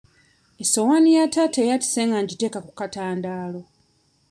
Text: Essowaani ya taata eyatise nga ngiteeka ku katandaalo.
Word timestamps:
Essowaani 0.61 1.11
ya 1.17 1.25
taata 1.33 1.59
eyatise 1.63 2.01
nga 2.07 2.17
ngiteeka 2.23 2.59
ku 2.65 2.71
katandaalo. 2.79 3.61